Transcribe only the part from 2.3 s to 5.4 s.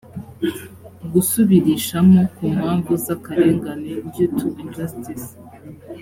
ku mpamvu z akarengane due to injustice